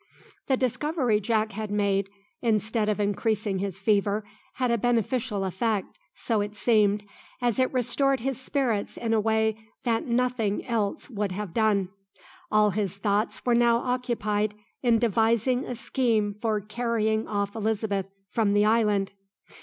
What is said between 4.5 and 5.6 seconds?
had a beneficial